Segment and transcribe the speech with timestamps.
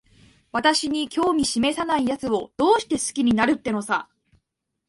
[0.51, 4.09] 私に興味しめさないやつを、どうして好きになるってのさ。